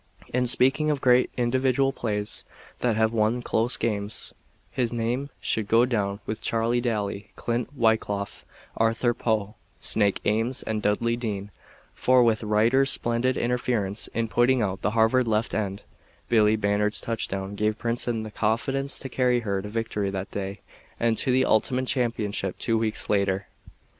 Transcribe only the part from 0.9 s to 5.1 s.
great individual plays that have won close games, his